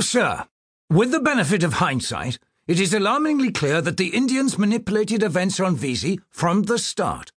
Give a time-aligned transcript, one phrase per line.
[0.00, 0.46] Sir,
[0.90, 5.76] with the benefit of hindsight, it is alarmingly clear that the Indians manipulated events on
[5.76, 7.30] Vesey from the start.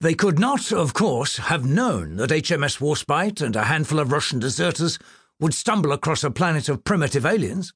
[0.00, 4.38] They could not, of course, have known that HMS Warspite and a handful of Russian
[4.38, 4.98] deserters
[5.40, 7.72] would stumble across a planet of primitive aliens.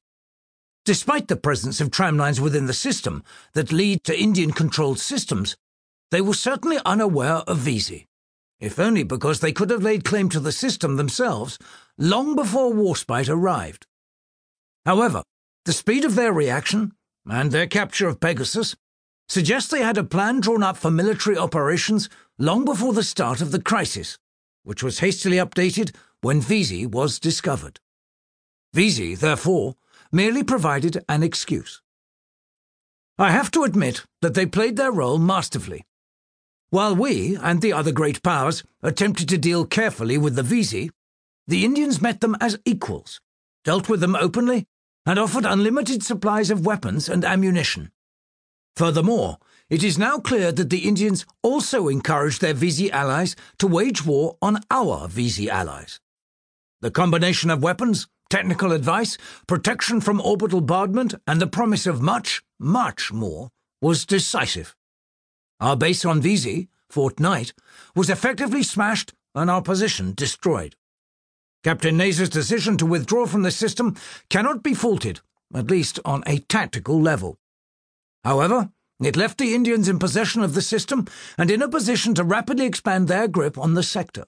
[0.85, 3.23] Despite the presence of tramlines within the system
[3.53, 5.57] that lead to Indian controlled systems,
[6.09, 8.07] they were certainly unaware of Vesey,
[8.59, 11.59] if only because they could have laid claim to the system themselves
[11.97, 13.85] long before Warspite arrived.
[14.85, 15.23] However,
[15.65, 16.93] the speed of their reaction,
[17.25, 18.75] and their capture of Pegasus,
[19.29, 23.51] suggest they had a plan drawn up for military operations long before the start of
[23.51, 24.17] the crisis,
[24.63, 27.79] which was hastily updated when Vesey was discovered.
[28.73, 29.75] Vesey, therefore,
[30.11, 31.81] merely provided an excuse.
[33.17, 35.85] I have to admit that they played their role masterfully.
[36.69, 40.89] While we and the other great powers attempted to deal carefully with the Vesey,
[41.47, 43.19] the Indians met them as equals,
[43.63, 44.65] dealt with them openly,
[45.05, 47.91] and offered unlimited supplies of weapons and ammunition.
[48.75, 49.37] Furthermore,
[49.69, 54.37] it is now clear that the Indians also encouraged their Vesey allies to wage war
[54.41, 55.99] on our Vesey allies.
[56.81, 59.17] The combination of weapons, technical advice,
[59.47, 63.49] protection from orbital bombardment, and the promise of much, much more
[63.81, 64.75] was decisive.
[65.59, 67.53] Our base on Vesey, Fort Knight,
[67.95, 70.75] was effectively smashed and our position destroyed.
[71.63, 73.95] Captain Naser's decision to withdraw from the system
[74.29, 75.19] cannot be faulted,
[75.53, 77.37] at least on a tactical level.
[78.23, 81.07] However, it left the Indians in possession of the system
[81.37, 84.25] and in a position to rapidly expand their grip on the sector.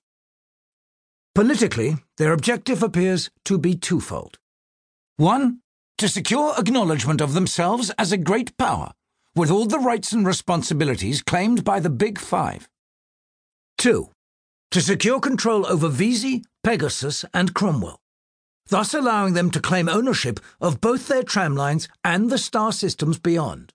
[1.35, 4.37] Politically, their objective appears to be twofold.
[5.17, 5.59] One,
[5.97, 8.93] to secure acknowledgement of themselves as a great power,
[9.35, 12.69] with all the rights and responsibilities claimed by the Big Five.
[13.77, 14.09] Two,
[14.73, 18.01] to secure control over Vesey, Pegasus, and Cromwell,
[18.69, 23.71] thus allowing them to claim ownership of both their tramlines and the star systems beyond.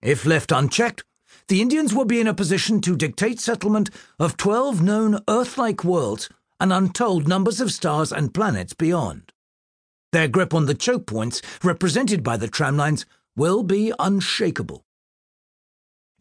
[0.00, 1.04] If left unchecked,
[1.48, 5.84] the Indians will be in a position to dictate settlement of 12 known Earth like
[5.84, 9.30] worlds and untold numbers of stars and planets beyond.
[10.10, 13.04] Their grip on the choke points represented by the tramlines
[13.36, 14.86] will be unshakable.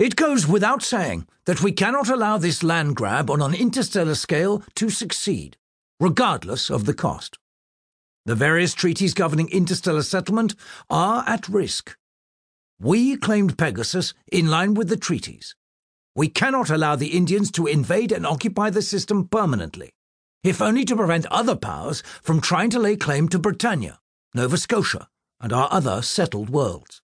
[0.01, 4.63] It goes without saying that we cannot allow this land grab on an interstellar scale
[4.73, 5.57] to succeed,
[5.99, 7.37] regardless of the cost.
[8.25, 10.55] The various treaties governing interstellar settlement
[10.89, 11.95] are at risk.
[12.79, 15.55] We claimed Pegasus in line with the treaties.
[16.15, 19.91] We cannot allow the Indians to invade and occupy the system permanently,
[20.43, 23.99] if only to prevent other powers from trying to lay claim to Britannia,
[24.33, 25.09] Nova Scotia,
[25.39, 27.03] and our other settled worlds.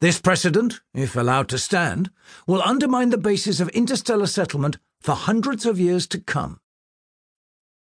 [0.00, 2.10] This precedent, if allowed to stand,
[2.46, 6.60] will undermine the basis of interstellar settlement for hundreds of years to come.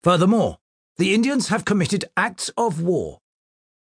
[0.02, 0.58] Furthermore,
[0.96, 3.18] the Indians have committed acts of war.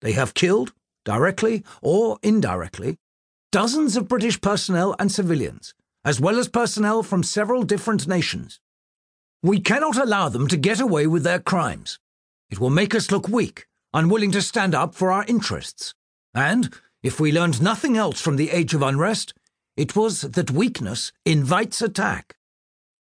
[0.00, 0.72] They have killed,
[1.04, 2.98] directly or indirectly,
[3.52, 5.72] dozens of British personnel and civilians,
[6.04, 8.60] as well as personnel from several different nations.
[9.40, 12.00] We cannot allow them to get away with their crimes.
[12.50, 15.94] It will make us look weak, unwilling to stand up for our interests,
[16.34, 16.74] and
[17.06, 19.32] if we learned nothing else from the Age of Unrest,
[19.76, 22.34] it was that weakness invites attack.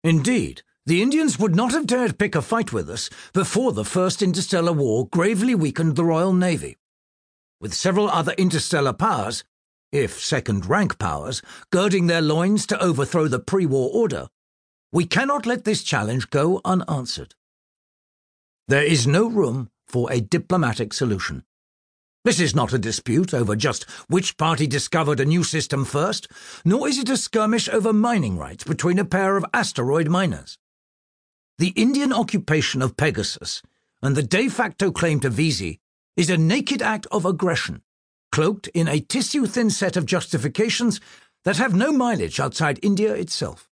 [0.03, 4.21] Indeed, the Indians would not have dared pick a fight with us before the First
[4.21, 6.77] Interstellar War gravely weakened the Royal Navy.
[7.61, 9.43] With several other interstellar powers,
[9.91, 14.27] if second rank powers, girding their loins to overthrow the pre war order,
[14.91, 17.35] we cannot let this challenge go unanswered.
[18.67, 21.43] There is no room for a diplomatic solution.
[22.23, 26.29] This is not a dispute over just which party discovered a new system first,
[26.63, 30.57] nor is it a skirmish over mining rights between a pair of asteroid miners.
[31.57, 33.61] The Indian occupation of Pegasus
[34.01, 35.81] and the de facto claim to Vesey
[36.15, 37.81] is a naked act of aggression,
[38.31, 41.01] cloaked in a tissue thin set of justifications
[41.43, 43.69] that have no mileage outside India itself.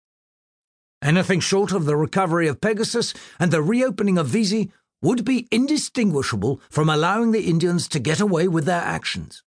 [1.01, 4.71] Anything short of the recovery of Pegasus and the reopening of Vesey
[5.05, 9.43] would be indistinguishable from allowing the Indians to get away with their actions.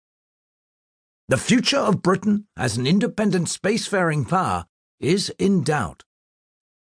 [1.29, 4.67] The future of Britain as an independent spacefaring power
[4.99, 6.03] is in doubt.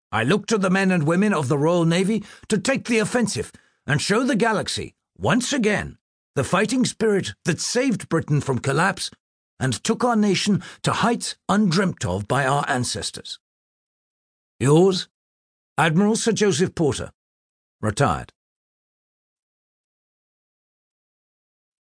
[0.09, 3.51] I look to the men and women of the Royal Navy to take the offensive
[3.85, 5.97] and show the galaxy, once again,
[6.35, 9.11] the fighting spirit that saved Britain from collapse
[9.59, 13.37] and took our nation to heights undreamt of by our ancestors.
[14.61, 15.09] Yours,
[15.77, 17.11] Admiral Sir Joseph Porter,
[17.81, 18.31] retired.